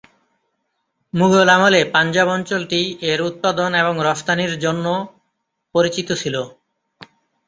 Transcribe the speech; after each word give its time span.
মুঘল 1.13 1.49
আমলে 1.49 1.81
পাঞ্জাব 1.93 2.27
অঞ্চলটি 2.29 2.81
এর 3.09 3.19
উৎপাদন 3.29 3.69
এবং 3.81 3.95
রফতানির 4.07 4.53
জন্য 4.59 4.85
পরিচিত 5.75 6.09
ছিল। 6.21 6.35